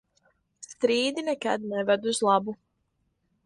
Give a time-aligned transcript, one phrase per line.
[0.67, 2.59] Strīdi nekad neved uz labu.